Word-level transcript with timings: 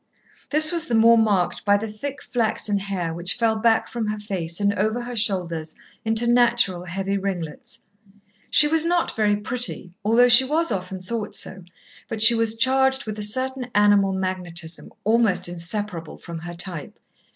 This 0.49 0.71
was 0.71 0.87
the 0.87 0.95
more 0.95 1.15
marked 1.15 1.63
by 1.63 1.77
the 1.77 1.87
thick 1.87 2.23
flaxen 2.23 2.79
hair 2.79 3.13
which 3.13 3.35
fell 3.37 3.57
back 3.57 3.87
from 3.87 4.07
her 4.07 4.17
face, 4.17 4.59
and 4.59 4.73
over 4.73 5.01
her 5.01 5.15
shoulders 5.15 5.75
into 6.03 6.25
natural 6.25 6.85
heavy 6.85 7.19
ringlets. 7.19 7.85
She 8.49 8.67
was 8.67 8.83
not 8.83 9.15
very 9.15 9.37
pretty, 9.37 9.93
although 10.03 10.27
she 10.27 10.43
was 10.43 10.71
often 10.71 11.03
thought 11.03 11.35
so, 11.35 11.63
but 12.09 12.19
she 12.19 12.33
was 12.33 12.57
charged 12.57 13.05
with 13.05 13.19
a 13.19 13.21
certain 13.21 13.67
animal 13.75 14.11
magnetism, 14.11 14.91
almost 15.03 15.47
inseparable 15.47 16.17
from 16.17 16.39
her 16.39 16.55
type. 16.55 16.97